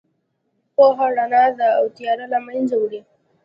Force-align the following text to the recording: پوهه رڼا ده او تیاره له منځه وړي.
پوهه 0.75 1.07
رڼا 1.17 1.45
ده 1.57 1.67
او 1.77 1.85
تیاره 1.97 2.25
له 2.33 2.39
منځه 2.47 2.75
وړي. 2.81 3.01